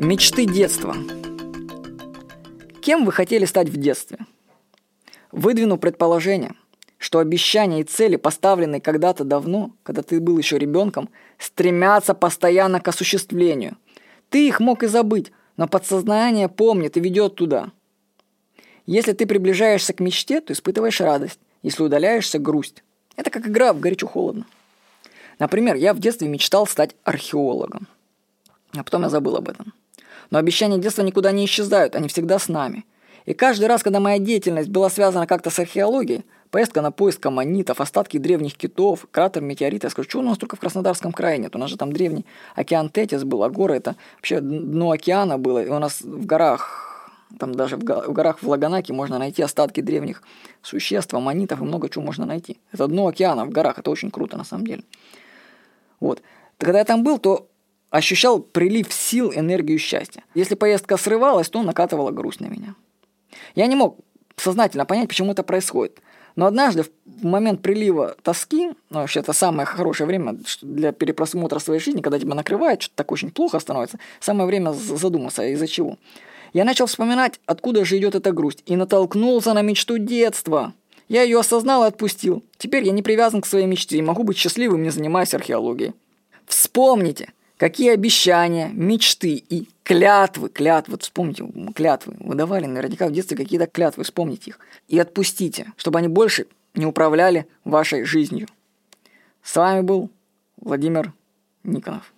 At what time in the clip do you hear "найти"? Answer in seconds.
49.18-49.42, 52.26-52.58